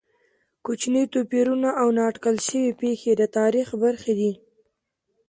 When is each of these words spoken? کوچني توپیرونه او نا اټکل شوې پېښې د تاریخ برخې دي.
کوچني 0.65 1.03
توپیرونه 1.13 1.69
او 1.81 1.87
نا 1.95 2.03
اټکل 2.09 2.35
شوې 2.47 2.71
پېښې 2.81 3.11
د 3.17 3.21
تاریخ 3.37 3.67
برخې 3.83 4.13
دي. 4.19 4.31